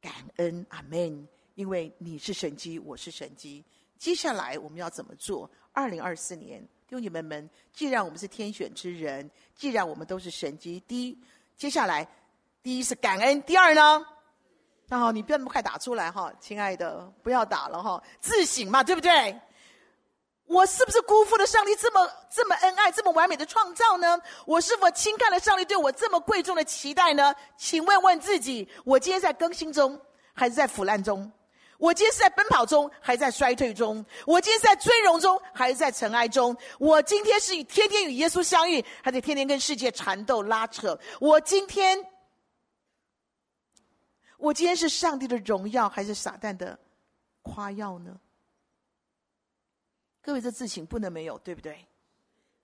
[0.00, 1.28] 感恩，阿门。
[1.54, 3.64] 因为你是神机，我是神机。
[3.96, 5.48] 接下来我们要怎么做？
[5.72, 11.16] 二零二四年，弟兄姐妹们，既然我们是天选之人，既然我们都是神机，第一，
[11.56, 12.04] 接下来
[12.60, 14.04] 第一是感恩，第二呢？
[14.88, 19.40] 那好，你不要那么快打出来哈，亲爱的，不要打了哈，自省嘛，对不对？
[20.48, 24.18] 我是不是辜负了上帝这么这么恩爱、这么完美的创造呢？
[24.46, 27.34] 我是否轻看了上帝对我这么贵重的期待呢？
[27.56, 30.00] 请问问自己：我今天在更新中，
[30.32, 31.30] 还是在腐烂中？
[31.76, 34.04] 我今天是在奔跑中，还是在衰退中？
[34.26, 36.56] 我今天是在尊荣中，还是在尘埃中？
[36.78, 40.98] 我今天是天天与耶稣相遇，还是天天跟世界缠斗拉扯？
[41.20, 42.04] 我今天，
[44.38, 46.76] 我今天是上帝的荣耀，还是撒旦的
[47.42, 48.18] 夸耀呢？
[50.28, 51.86] 各位，这自省不能没有，对不对？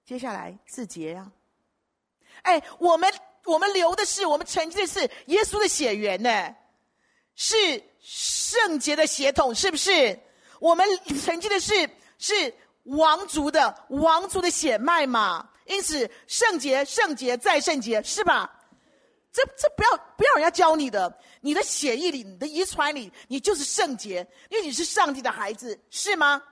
[0.04, 1.32] 接下来自洁呀！
[2.42, 3.10] 哎，我们
[3.46, 6.54] 我们流的是，我们承继的是耶稣的血缘呢，
[7.34, 10.20] 是圣洁的血统，是不是？
[10.60, 10.86] 我们
[11.24, 15.48] 承继的是是王族的王族的血脉嘛？
[15.64, 18.60] 因此，圣洁、圣洁再圣洁，是吧？
[19.32, 24.16] 这这不要不要人家教你的，你的血液里、你的遗传里，你就是圣洁，
[24.50, 26.42] 因为你是上帝的孩子，是吗？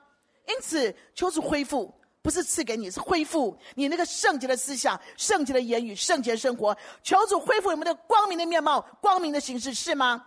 [0.48, 6.76] 因此，求主恢复，不是赐给你，是恢复你那个圣洁的思想、圣洁的言语、圣洁的生活。
[7.02, 10.26] 求主恢复我们的光明的面貌、光明的形式，是吗？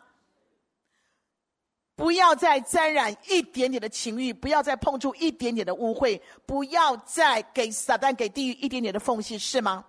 [1.96, 9.86] 不要再沾染一点点的情欲，不要再碰触一点点的污秽，不要再给撒旦、给地狱一点点的缝隙，是吗？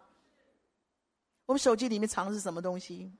[1.46, 3.10] 我们手机里面藏的是什么东西？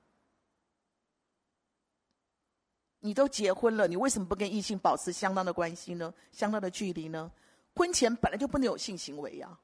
[3.06, 6.12] 你都结婚了，你为什么不跟异性保持相当的关系呢？
[6.32, 7.30] 相当的距离呢？
[7.72, 9.56] 婚前本来就不能有性行为呀、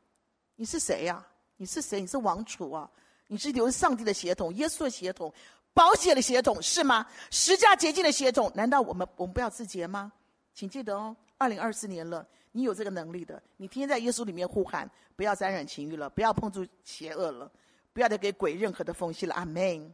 [0.54, 1.26] 你是谁呀、
[1.56, 2.00] 你是谁？
[2.00, 2.88] 你是王储啊！
[3.26, 5.34] 你是流上帝的血统，耶稣的血统，
[5.74, 7.04] 保险的血统，是吗？
[7.32, 10.12] 十架洁净的血统，难道我们我们不要自洁吗？
[10.54, 17.50] 请记得哦，二零二四年了，你有这个能力的，你天天在耶稣里面呼喊，不要沾染情欲了，不要碰触邪恶了。
[17.92, 19.92] 不要再给鬼任何的缝隙了，阿门，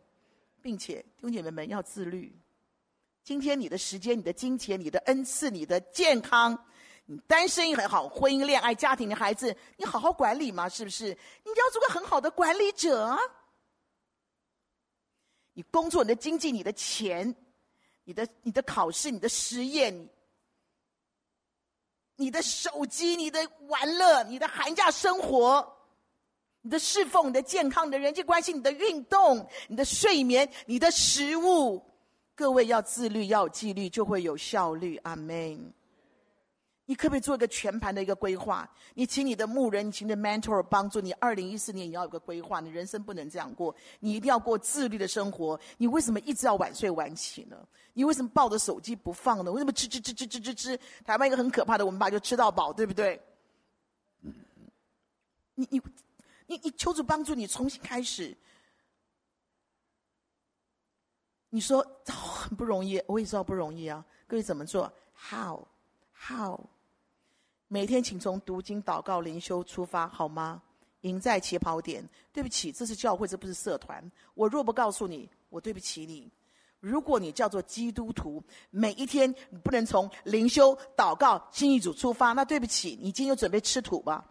[0.60, 2.38] 并且弟兄姐妹们要自律。
[3.28, 6.58] 今天你的时间、你的金钱、你的恩赐、你的健康，
[7.04, 11.08] 你单身也很好，婚姻、恋爱、家庭的孩子，你好好管理嘛，是不是？
[11.44, 13.14] 你要做个很好的管理者。
[15.52, 17.36] 你工作、你的经济、你的钱、
[18.04, 20.08] 你的你的考试、你的实验、
[22.16, 25.76] 你的手机、你的玩乐、你的寒假生活。
[26.62, 31.84] 你的侍奉、你的健康、你的人际关系、你的运动、你的睡眠、你的食物，
[32.38, 34.96] 各位要自律，要纪律，就会有效率。
[34.98, 35.72] 阿门。
[36.86, 38.70] 你可不可以做一个全盘的一个规划？
[38.94, 41.10] 你请你的牧人，你请你的 mentor 帮助你。
[41.14, 45.58] 二零一四年你要有个规划，你人生不能这样过，你一定要过自律的生活。
[45.78, 47.58] 你为什么一直要晚睡晚起呢？
[47.92, 49.50] 你为什么抱着手机不放呢？
[49.50, 50.80] 为什么吃吃吃吃吃吃吃？
[51.04, 53.20] 台湾一个很可怕的文化，就吃到饱，对不对？
[55.56, 55.82] 你你。
[56.50, 58.34] 你你求主帮助你重新开始。
[61.50, 64.04] 你说哦，很不容易，我也知道不容易啊。
[64.26, 65.66] 各位怎么做？How
[66.12, 66.60] how？
[67.68, 70.62] 每天请从读经、祷告、灵修出发，好吗？
[71.02, 72.06] 赢在起跑点。
[72.32, 74.10] 对不起，这是教会，这不是社团。
[74.34, 76.30] 我若不告诉你，我对不起你。
[76.80, 84.24] 如果你叫做基督徒，每一天你不能从灵修、祷告、信义主出发，那对不起，你今天就准备吃土吧。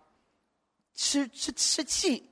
[0.94, 2.30] 吃吃吃气，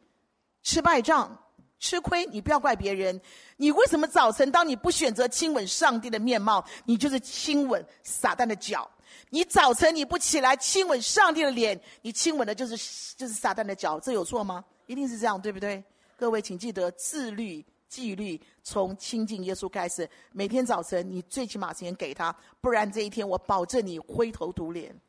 [0.64, 1.38] 吃败仗，
[1.86, 3.22] 吃亏，你不要怪别人。
[3.58, 8.90] 你为什么早晨当你不选择亲吻上帝的面貌，你就是亲吻撒旦的脚？
[9.30, 12.76] 你早晨你不起来亲吻上帝的脸，你亲吻的就是
[13.16, 14.66] 就是撒旦的脚，这有错吗？
[14.88, 15.84] 一定是这样，对不对？
[16.18, 20.10] 各位请记得自律纪律，从亲近耶稣开始。
[20.32, 25.00] 每天早晨你最起码时间给他，不然这一天我保证你灰头土脸，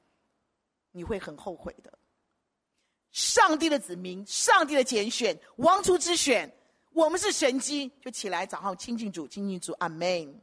[0.93, 1.91] 你会很后悔的。
[3.13, 6.53] 上帝的子民，上帝的拣选，王族之选，
[6.97, 10.41] 我们是神机，就起来早上亲近主，亲近主，阿门。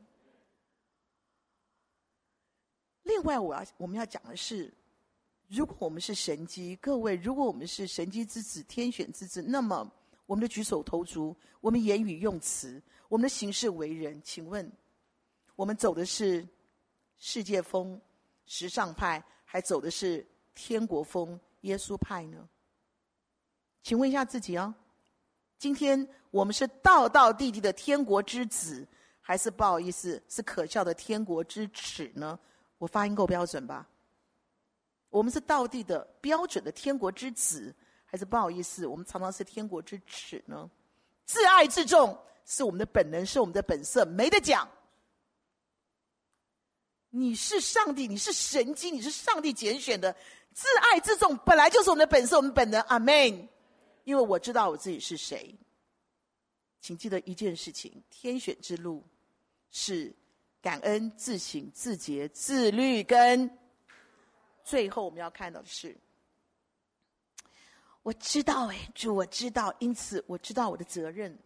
[3.02, 4.72] 另外，我要我们要讲的是，
[5.48, 9.92] 如果我们是神机，各位，如果我们是神机之子、天选之子，那么
[10.28, 14.72] 我们的举手投足，我们言语用词，我们的行事为人，请问，
[15.56, 16.48] 我们走的是
[17.18, 18.00] 世界风、
[18.46, 22.48] 时尚派，还走的是天国风、耶稣派呢？
[23.82, 24.72] 请问一下自己哦，
[25.64, 28.86] 今天我们是道道地地的天国之子，
[29.22, 32.38] 还是不好意思是可笑的天国之耻呢？
[32.80, 33.88] 我发音够标准吧？
[35.08, 37.74] 我们是道地的标准的天国之子，
[38.04, 40.70] 还是不好意思，我们常常是天国之耻呢？
[41.24, 44.68] 自爱自重是我们的本能，是我们的本色，没得讲。
[47.10, 50.14] 你是上帝，你是神迹，你是上帝拣选的，
[50.52, 52.82] 自爱自重本来就是我们的本色，我们本能。
[52.82, 53.48] 阿门。
[54.04, 55.56] 因为我知道我自己是谁，
[56.82, 59.04] 请记得一件事情：天选之路
[59.72, 60.14] 是
[60.62, 63.50] 感恩、自省、自洁、自律，跟
[64.64, 65.96] 最后我们要看到的是，
[68.02, 71.38] 我知道，哎，主，我知道，因此我知道我的责任，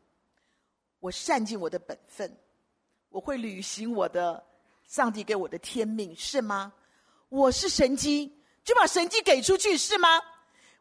[1.00, 2.36] 我善尽我的本分，
[3.10, 4.43] 我会履行我的
[4.86, 6.74] 上帝给我的天命，是吗？
[7.30, 10.20] 我是神迹，就把神迹给出去，是吗？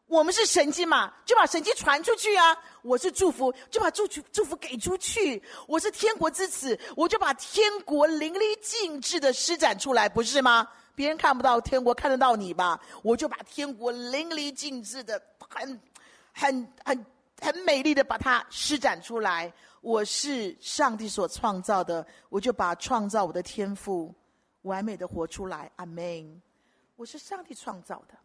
[0.07, 2.57] 我们是神迹嘛，就把神迹传出去啊！
[2.81, 5.41] 我是祝福，就把祝福祝福给出去。
[5.67, 10.65] 我是天国之子，我就把天国淋漓尽致的施展出来，不是吗？
[10.95, 12.79] 别人看不到天国，看得到你吧？
[13.03, 15.77] 我就把天国淋漓尽致的、很、
[16.31, 17.05] 很、很、
[17.41, 19.51] 很美丽的把它施展出来。
[19.81, 24.15] 我是上帝所创造的，我就把创造我的天赋
[24.61, 25.69] 完美的活出来。
[25.75, 26.41] 阿门。
[26.95, 28.17] 我是上帝创造的。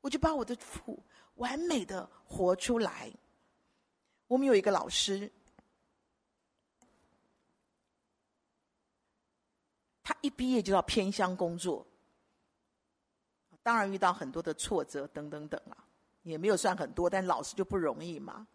[0.00, 0.98] 我就把我的父
[1.34, 3.12] 完美的活出来。
[4.26, 5.30] 我们有一个老师，
[10.02, 11.86] 他一毕业就到偏乡工作，
[13.62, 15.76] 当然遇到很多的挫折等等等啊，
[16.22, 18.46] 也没有算很多，但老师就不容易嘛。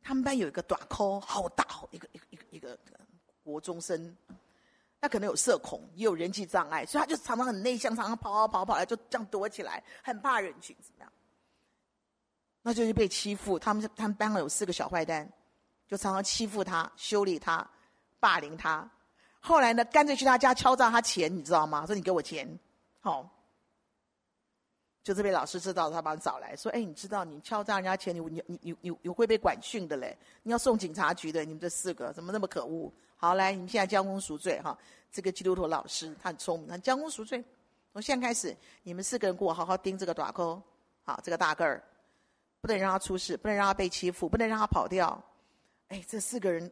[0.00, 2.78] 他们班有一个短扣，好大，一个一个一个一个
[3.42, 4.16] 国中生。
[4.98, 10.74] 他可能有社恐，也有人际障碍，所以他就常常很内向，常常跑跑跑跑来，就这样躲起来，很怕人群，
[12.66, 13.56] 那就是被欺负。
[13.56, 15.30] 他们他们班上有四个小坏蛋，
[15.86, 17.64] 就常常欺负他、修理他、
[18.18, 18.90] 霸凌他。
[19.38, 21.86] 后来呢，干脆去他家敲诈他钱，你知道吗？
[21.86, 22.58] 说你给我钱，
[22.98, 23.24] 好、
[25.04, 30.18] 就是被老师知道，他把你找来说：“哎，你知道你敲诈人家钱，你你你你你会被管训的嘞！
[30.42, 31.44] 你要送警察局的。
[31.44, 32.92] 你们这四个怎么那么可恶？
[33.14, 34.76] 好，来，你们现在将功赎罪哈！
[35.12, 37.44] 这个基督徒老师他很聪明，他将功赎罪。
[37.92, 40.60] 从现在开始，你们四个人给我好好盯这个大哥，
[41.04, 41.80] 好，这个大个儿，
[42.66, 45.22] 不能让他出事，不能让他被欺负，不能让他跑掉。
[45.86, 46.68] 哎，这四个人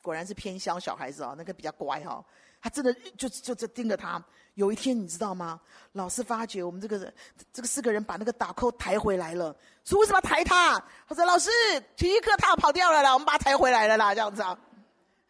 [0.00, 2.24] 果然是偏乡小孩子哦，那个比较乖哦。
[2.62, 4.24] 他真的就就就盯着他。”
[4.54, 5.60] 有一天，你知道吗？
[5.92, 7.12] 老师发觉我们这个人，
[7.52, 9.54] 这个四个人把那个打扣抬回来了。
[9.84, 10.82] 说为什么抬他？
[11.08, 11.50] 他说：“老师，
[11.96, 14.56] 体育课他跑掉了啦，我们把他抬回来了啦，这样子啊，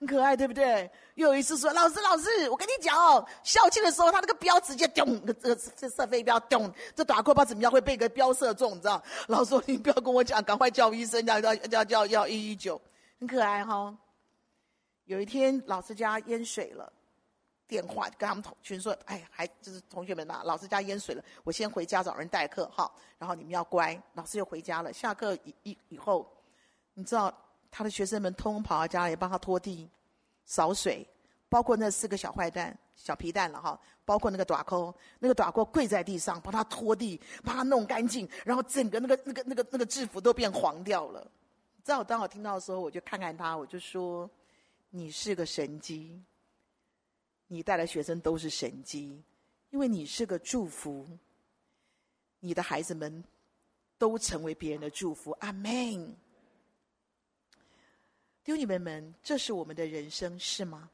[0.04, 9.02] 很可爱，对不对？”又有一次说：“老师，老师，我跟你讲哦，校庆的时候他那个标直接咚，这这射飞镖咚，这打扣不知道怎么样会被个标射中，你知道？
[9.28, 12.80] 老师说你不要跟我讲，赶快叫医生，要要要要要一一九，
[13.18, 13.96] 很可爱哈、
[15.06, 16.92] 有一天老师家淹水了。”
[17.66, 24.92] 电话跟他们同群说：“哎，还就是同学们呐，老师家淹水了，我先回家找人代课，哈，然后你们要乖。”老师又回家了。
[24.92, 26.30] 下课以以以后，
[26.92, 27.34] 你知道
[27.76, 29.90] 他的学生们通通跑到家里帮他拖地、
[30.44, 31.04] 扫水，
[31.48, 41.28] 包括那四个小坏蛋、小皮蛋了哈，包括那个大箍，那个大箍跪在地上帮他拖地，帮他弄干净，然后整个那个那个那个那个制服都变黄掉了。
[41.82, 44.30] 在我当我听到的时候，我就看看他，我就说
[44.90, 46.22] ：“你是个神迹。”
[47.48, 49.20] 你带的学生都是神迹，
[49.70, 51.04] 因为你是个祝福，
[52.38, 53.24] 你的孩子们
[53.98, 55.32] 都成为别人的祝福。
[55.40, 56.16] 阿门。
[58.44, 60.90] 弟兄姐妹们，这是我们的人生，是吗？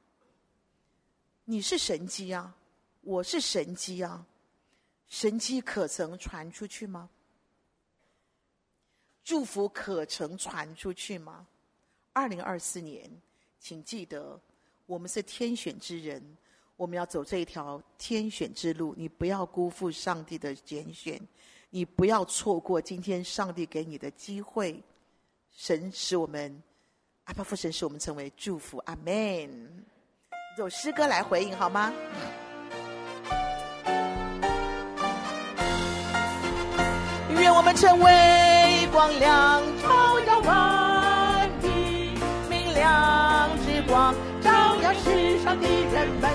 [1.45, 2.55] 你是神迹啊，
[3.01, 4.25] 我是神迹啊，
[5.09, 7.11] 神迹可曾传出去吗？
[9.25, 11.45] 祝福可曾传出去吗？
[12.13, 13.11] 二零二四年，
[13.59, 14.41] 请记得。
[14.87, 16.23] 我们是天选之人，
[16.77, 18.95] 我们要走这一条天选之路。
[18.97, 21.21] 你不要辜负上帝的拣选，
[21.71, 24.81] 你不要错过今天上帝给你的机会。
[25.51, 26.63] 神使我们，
[27.31, 28.79] 阿爸父神使我们成为祝福。
[28.87, 29.15] 阿门。
[30.59, 31.93] 有诗歌来回应好吗？
[37.39, 42.19] 愿我们成为光亮，照耀万民，
[42.51, 44.13] 明亮之光。
[44.43, 46.29] 照耀世上的人们，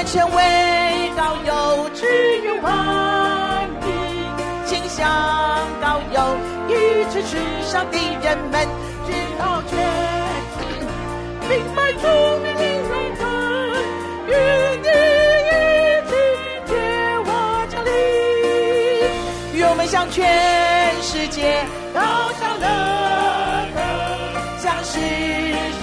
[0.00, 2.06] 们成为高有智
[2.38, 3.86] 远万的
[4.64, 5.06] 倾向，
[5.78, 6.18] 高有
[6.68, 7.36] 医治世
[7.70, 8.66] 上的人们，
[9.04, 9.76] 直到全
[11.50, 12.08] 明白主
[12.42, 13.22] 名的永恒，
[14.26, 14.32] 与
[14.80, 15.52] 你一
[16.08, 16.10] 起
[16.64, 16.72] 接
[17.26, 17.28] 我
[17.68, 17.88] 降临。
[19.58, 20.24] 愿我们向全
[21.02, 22.00] 世界高
[22.38, 22.64] 声乐
[23.74, 23.78] 歌，
[24.62, 24.96] 向世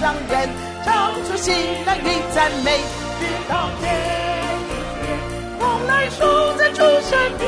[0.00, 0.50] 上人
[0.84, 1.52] 唱出喜
[1.86, 2.04] 乐与
[2.34, 2.82] 赞美。
[3.48, 3.90] 到天
[5.02, 5.18] 天，
[5.58, 7.47] 光来守在主身边，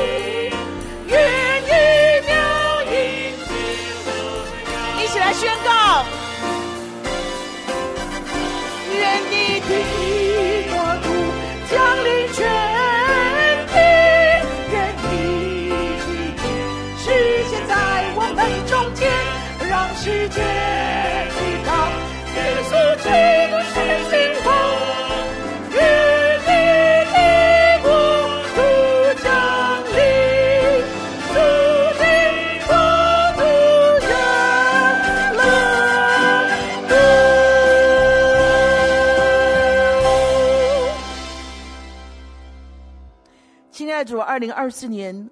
[44.31, 45.29] 二零二四年，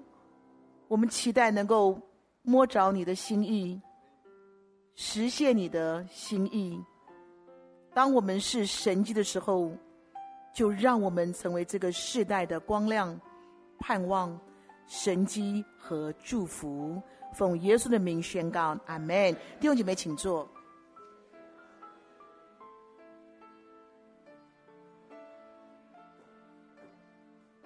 [0.89, 1.97] 我们期待能够
[2.41, 3.81] 摸着你的心意，
[4.93, 6.77] 实现你的心意。
[7.93, 9.71] 当我们是神迹的时候，
[10.53, 13.17] 就让我们成为这个世代的光亮、
[13.79, 14.37] 盼望、
[14.85, 17.01] 神迹和祝福。
[17.33, 19.33] 奉耶稣的名宣告，阿门。
[19.61, 20.45] 弟兄姐妹，请坐。